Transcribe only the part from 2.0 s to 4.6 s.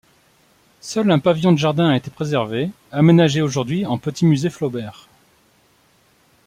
préservé, aménagé aujourd'hui en petit musée